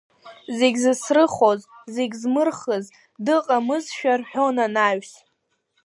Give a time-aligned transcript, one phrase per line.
[0.57, 1.59] Зегь зыцрыхоз,
[1.95, 2.85] зегьы змырхыз,
[3.25, 5.11] дыҟамызшәа рҳәон анаҩс.